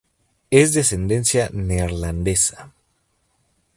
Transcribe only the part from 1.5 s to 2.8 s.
neerlandesa.